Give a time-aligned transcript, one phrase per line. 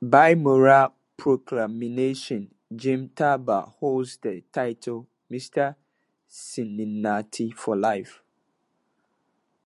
[0.00, 5.74] By mayoral proclamation, Jim Tarbell holds the title "Mr.
[6.28, 8.22] Cincinnati" for life.